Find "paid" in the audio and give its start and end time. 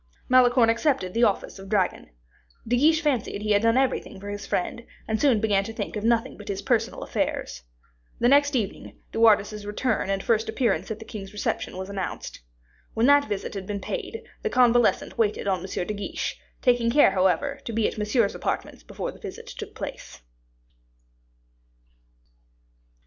13.79-14.23